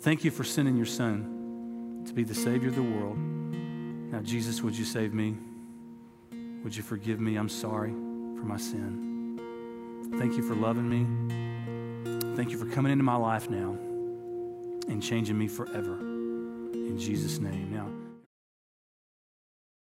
[0.00, 3.18] Thank you for sending your Son to be the Savior of the world.
[3.18, 5.36] Now, Jesus, would you save me?
[6.64, 7.36] Would you forgive me?
[7.36, 9.38] I'm sorry for my sin.
[10.18, 12.34] Thank you for loving me.
[12.34, 13.76] Thank you for coming into my life now
[14.88, 15.98] and changing me forever.
[15.98, 17.72] In Jesus' name.
[17.72, 17.88] Now,